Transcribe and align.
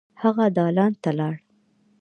هغه 0.21 0.45
دالان 0.57 0.93
ته 1.03 1.09
لاړ. 1.19 1.35